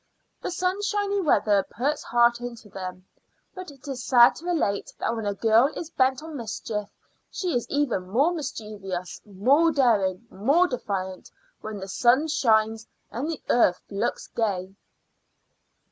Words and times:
The 0.41 0.49
sunshiny 0.49 1.21
weather 1.21 1.61
puts 1.69 2.01
heart 2.01 2.39
into 2.41 2.69
them. 2.69 3.05
But 3.53 3.69
it 3.69 3.87
is 3.87 4.03
sad 4.03 4.33
to 4.37 4.45
relate 4.47 4.91
that 4.97 5.15
when 5.15 5.27
a 5.27 5.35
girl 5.35 5.67
is 5.75 5.91
bent 5.91 6.23
on 6.23 6.35
mischief 6.35 6.89
she 7.29 7.53
is 7.55 7.69
even 7.69 8.09
more 8.09 8.33
mischievous, 8.33 9.21
more 9.27 9.71
daring, 9.71 10.25
more 10.31 10.65
defiant 10.67 11.29
when 11.59 11.77
the 11.77 11.87
sun 11.87 12.27
shines 12.29 12.87
and 13.11 13.29
the 13.29 13.43
earth 13.47 13.79
looks 13.91 14.25
gay. 14.25 14.75